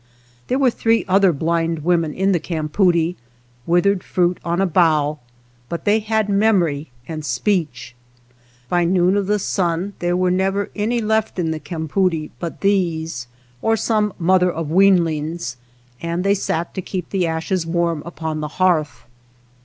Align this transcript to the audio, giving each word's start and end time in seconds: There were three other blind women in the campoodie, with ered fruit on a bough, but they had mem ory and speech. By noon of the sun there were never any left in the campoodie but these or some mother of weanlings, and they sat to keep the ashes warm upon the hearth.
There 0.47 0.57
were 0.57 0.71
three 0.71 1.05
other 1.07 1.31
blind 1.31 1.83
women 1.83 2.11
in 2.11 2.31
the 2.31 2.39
campoodie, 2.39 3.17
with 3.67 3.85
ered 3.85 4.01
fruit 4.01 4.39
on 4.43 4.59
a 4.59 4.65
bough, 4.65 5.19
but 5.69 5.85
they 5.85 5.99
had 5.99 6.27
mem 6.27 6.59
ory 6.63 6.89
and 7.07 7.23
speech. 7.23 7.93
By 8.67 8.83
noon 8.83 9.15
of 9.15 9.27
the 9.27 9.37
sun 9.37 9.93
there 9.99 10.17
were 10.17 10.31
never 10.31 10.71
any 10.75 11.01
left 11.01 11.37
in 11.37 11.51
the 11.51 11.59
campoodie 11.59 12.31
but 12.39 12.61
these 12.61 13.27
or 13.61 13.77
some 13.77 14.11
mother 14.17 14.49
of 14.51 14.69
weanlings, 14.71 15.57
and 16.01 16.23
they 16.23 16.33
sat 16.33 16.73
to 16.73 16.81
keep 16.81 17.11
the 17.11 17.27
ashes 17.27 17.67
warm 17.67 18.01
upon 18.03 18.39
the 18.41 18.47
hearth. 18.57 19.03